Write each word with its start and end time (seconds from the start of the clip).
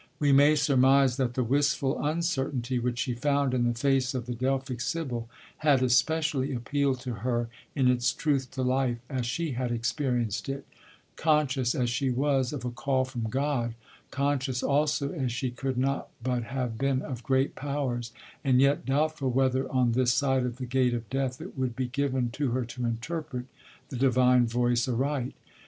We 0.17 0.31
may 0.31 0.55
surmise 0.55 1.17
that 1.17 1.35
the 1.35 1.43
wistful 1.43 2.03
uncertainty 2.03 2.79
which 2.79 2.97
she 2.97 3.13
found 3.13 3.53
in 3.53 3.65
the 3.67 3.75
face 3.77 4.15
of 4.15 4.25
the 4.25 4.33
Delphic 4.33 4.81
Sibyl 4.81 5.29
had 5.57 5.83
especially 5.83 6.51
appealed 6.55 6.99
to 7.01 7.13
her 7.21 7.49
in 7.75 7.87
its 7.87 8.11
truth 8.11 8.49
to 8.53 8.63
life 8.63 8.97
as 9.11 9.27
she 9.27 9.51
had 9.51 9.71
experienced 9.71 10.49
it; 10.49 10.65
conscious 11.17 11.75
as 11.75 11.91
she 11.91 12.09
was 12.09 12.51
of 12.51 12.65
a 12.65 12.71
call 12.71 13.05
from 13.05 13.25
God, 13.25 13.75
conscious 14.09 14.63
also 14.63 15.11
as 15.11 15.31
she 15.31 15.51
could 15.51 15.77
not 15.77 16.09
but 16.23 16.45
have 16.45 16.79
been 16.79 17.03
of 17.03 17.21
great 17.21 17.53
powers, 17.53 18.11
and 18.43 18.59
yet 18.59 18.87
doubtful 18.87 19.29
whether 19.29 19.71
on 19.71 19.91
this 19.91 20.11
side 20.11 20.47
of 20.47 20.57
the 20.57 20.65
gate 20.65 20.95
of 20.95 21.07
Death 21.11 21.39
it 21.39 21.55
would 21.55 21.75
be 21.75 21.85
given 21.87 22.31
to 22.31 22.53
her 22.53 22.65
to 22.65 22.85
interpret 22.87 23.45
the 23.89 23.97
Divine 23.97 24.47
voice 24.47 24.87
aright. 24.87 25.35